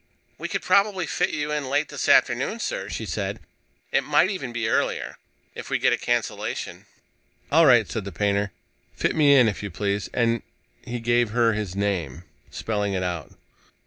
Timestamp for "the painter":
8.05-8.51